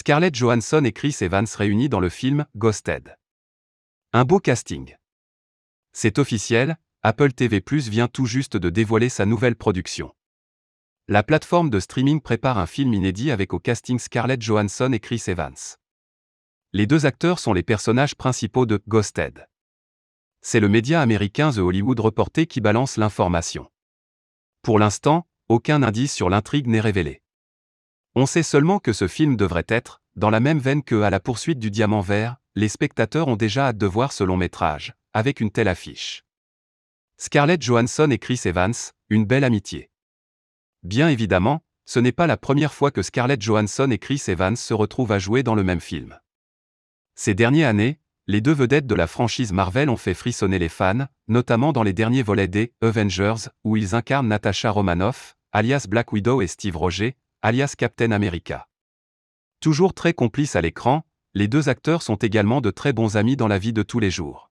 [0.00, 3.18] Scarlett Johansson et Chris Evans réunis dans le film Ghosted.
[4.12, 4.94] Un beau casting.
[5.92, 10.14] C'est officiel, Apple TV Plus vient tout juste de dévoiler sa nouvelle production.
[11.08, 15.24] La plateforme de streaming prépare un film inédit avec au casting Scarlett Johansson et Chris
[15.26, 15.58] Evans.
[16.72, 19.48] Les deux acteurs sont les personnages principaux de Ghosted.
[20.42, 23.68] C'est le média américain The Hollywood Reporter qui balance l'information.
[24.62, 27.20] Pour l'instant, aucun indice sur l'intrigue n'est révélé.
[28.20, 31.20] On sait seulement que ce film devrait être, dans la même veine que À la
[31.20, 35.38] poursuite du diamant vert, les spectateurs ont déjà hâte de voir ce long métrage, avec
[35.38, 36.24] une telle affiche.
[37.16, 38.74] Scarlett Johansson et Chris Evans,
[39.08, 39.92] une belle amitié.
[40.82, 44.74] Bien évidemment, ce n'est pas la première fois que Scarlett Johansson et Chris Evans se
[44.74, 46.18] retrouvent à jouer dans le même film.
[47.14, 51.06] Ces dernières années, les deux vedettes de la franchise Marvel ont fait frissonner les fans,
[51.28, 56.42] notamment dans les derniers volets des Avengers, où ils incarnent Natasha Romanoff, alias Black Widow
[56.42, 58.66] et Steve Roger, alias Captain America.
[59.60, 61.02] Toujours très complices à l'écran,
[61.34, 64.10] les deux acteurs sont également de très bons amis dans la vie de tous les
[64.10, 64.47] jours.